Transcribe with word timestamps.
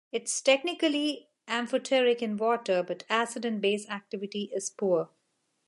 It 0.11 0.23
is 0.23 0.41
technically 0.41 1.27
amphoteric 1.47 2.23
in 2.23 2.35
water, 2.35 2.81
but 2.81 3.03
acid 3.07 3.45
and 3.45 3.61
base 3.61 3.87
activity 3.87 4.49
is 4.51 4.71
poor. 4.71 5.09